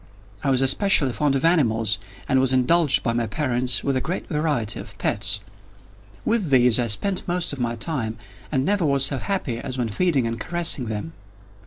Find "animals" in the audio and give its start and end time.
1.45-1.99